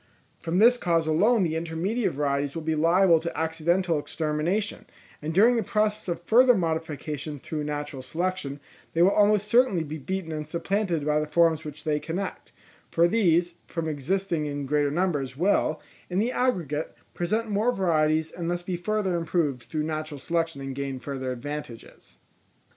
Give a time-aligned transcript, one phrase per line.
[0.39, 4.87] From this cause alone the intermediate varieties will be liable to accidental extermination;
[5.21, 8.59] and during the process of further modification through natural selection,
[8.93, 12.51] they will almost certainly be beaten and supplanted by the forms which they connect;
[12.89, 15.79] for these, from existing in greater numbers will,
[16.09, 20.73] in the aggregate, present more varieties, and thus be further improved through natural selection and
[20.73, 22.17] gain further advantages.